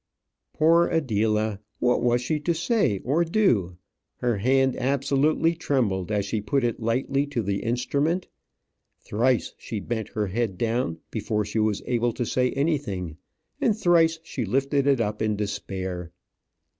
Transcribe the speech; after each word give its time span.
Poor 0.53 0.87
Adela! 0.87 1.59
what 1.77 2.01
was 2.01 2.21
she 2.21 2.39
to 2.39 2.55
say 2.55 2.97
or 3.03 3.23
do. 3.23 3.77
Her 4.15 4.39
hand 4.39 4.75
absolutely 4.77 5.53
trembled 5.53 6.11
as 6.11 6.25
she 6.25 6.41
put 6.41 6.63
it 6.63 6.79
lightly 6.79 7.27
to 7.27 7.43
the 7.43 7.61
instrument. 7.61 8.27
Thrice 9.03 9.53
she 9.59 9.79
bent 9.79 10.09
her 10.09 10.25
head 10.25 10.57
down 10.57 10.97
before 11.11 11.45
she 11.45 11.59
was 11.59 11.83
able 11.85 12.13
to 12.13 12.25
say 12.25 12.49
anything, 12.53 13.17
and 13.61 13.77
thrice 13.77 14.17
she 14.23 14.43
lifted 14.43 14.87
it 14.87 14.99
up 14.99 15.21
in 15.21 15.35
despair. 15.35 16.11